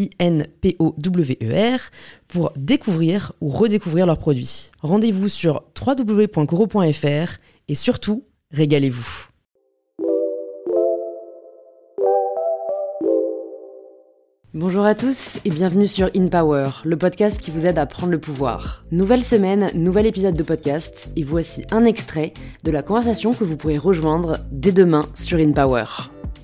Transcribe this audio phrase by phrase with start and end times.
[0.00, 1.80] I-N-P-O-W-E-R,
[2.28, 4.70] pour découvrir ou redécouvrir leurs produits.
[4.80, 9.30] Rendez-vous sur www.coro.fr et surtout, régalez-vous.
[14.52, 18.10] Bonjour à tous et bienvenue sur In Power, le podcast qui vous aide à prendre
[18.10, 18.84] le pouvoir.
[18.90, 22.32] Nouvelle semaine, nouvel épisode de podcast et voici un extrait
[22.64, 25.84] de la conversation que vous pourrez rejoindre dès demain sur In Power.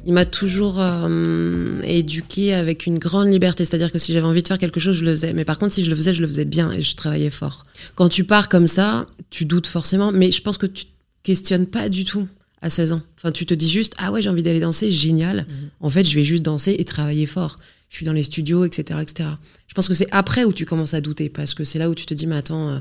[0.07, 4.47] Il m'a toujours euh, éduqué avec une grande liberté, c'est-à-dire que si j'avais envie de
[4.47, 5.33] faire quelque chose, je le faisais.
[5.33, 7.65] Mais par contre, si je le faisais, je le faisais bien et je travaillais fort.
[7.97, 10.91] Quand tu pars comme ça, tu doutes forcément, mais je pense que tu te
[11.25, 12.29] questionnes pas du tout
[12.63, 13.03] à 16 ans.
[13.17, 15.39] Enfin, tu te dis juste, ah ouais, j'ai envie d'aller danser, génial.
[15.39, 15.71] Mhm.
[15.81, 17.57] En fait, je vais juste danser et travailler fort.
[17.89, 19.31] Je suis dans les studios, etc., etc.
[19.67, 21.97] Je pense que c'est après où tu commences à douter, parce que c'est là où
[21.97, 22.79] tu te dis, mais attends, euh,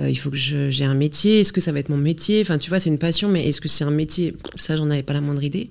[0.00, 1.40] euh, il faut que j'ai un métier.
[1.40, 2.42] Est-ce que ça va être mon métier?
[2.42, 4.34] Enfin, tu vois, c'est une passion, mais est-ce que c'est un métier?
[4.56, 5.70] Ça, j'en avais pas la moindre idée.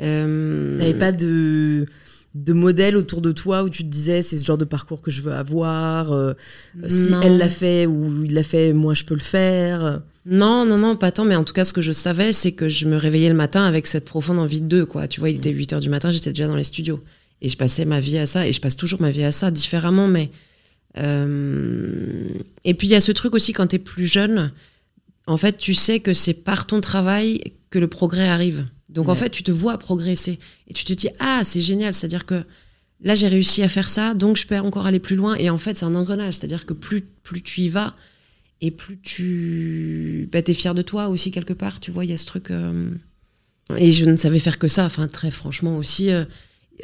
[0.00, 0.78] Euh...
[0.78, 1.86] T'avais pas de
[2.34, 5.10] de modèle autour de toi où tu te disais c'est ce genre de parcours que
[5.10, 6.34] je veux avoir euh,
[6.88, 10.02] si elle l'a fait ou il l'a fait moi je peux le faire.
[10.26, 12.68] Non non non pas tant mais en tout cas ce que je savais c'est que
[12.68, 15.08] je me réveillais le matin avec cette profonde envie de deux quoi.
[15.08, 17.00] Tu vois il était 8 heures du matin j'étais déjà dans les studios.
[17.40, 19.50] Et je passais ma vie à ça et je passe toujours ma vie à ça
[19.50, 20.30] différemment mais
[20.96, 22.24] euh...
[22.64, 24.50] et puis il y a ce truc aussi quand t'es plus jeune
[25.26, 29.14] en fait tu sais que c'est par ton travail que le progrès arrive donc en
[29.14, 30.38] fait, tu te vois progresser
[30.68, 32.42] et tu te dis ah c'est génial, c'est-à-dire que
[33.02, 35.34] là j'ai réussi à faire ça, donc je peux encore aller plus loin.
[35.36, 37.94] Et en fait, c'est un engrenage, c'est-à-dire que plus plus tu y vas
[38.60, 41.80] et plus tu bah, es fier de toi aussi quelque part.
[41.80, 42.50] Tu vois, il y a ce truc.
[42.50, 42.90] Euh,
[43.76, 44.84] et je ne savais faire que ça.
[44.84, 46.10] Enfin, très franchement aussi.
[46.10, 46.24] Euh,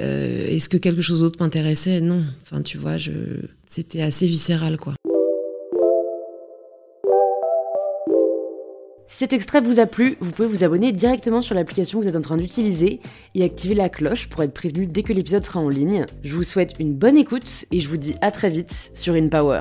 [0.00, 2.00] euh, est-ce que quelque chose d'autre m'intéressait?
[2.00, 2.22] Non.
[2.42, 3.12] Enfin, tu vois, je...
[3.66, 4.94] c'était assez viscéral, quoi.
[9.06, 12.16] Cet extrait vous a plu, vous pouvez vous abonner directement sur l'application que vous êtes
[12.16, 13.00] en train d'utiliser
[13.34, 16.06] et activer la cloche pour être prévenu dès que l'épisode sera en ligne.
[16.22, 19.60] Je vous souhaite une bonne écoute et je vous dis à très vite sur InPower.